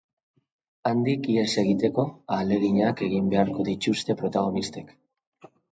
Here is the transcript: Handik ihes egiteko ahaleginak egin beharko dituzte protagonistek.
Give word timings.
Handik 0.91 1.29
ihes 1.33 1.45
egiteko 1.63 2.07
ahaleginak 2.37 3.07
egin 3.11 3.31
beharko 3.35 3.71
dituzte 3.73 4.21
protagonistek. 4.25 4.95